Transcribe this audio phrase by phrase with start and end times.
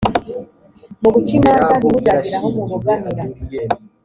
[1.01, 3.23] mu guca imanza ntimuzagire aho mubogamira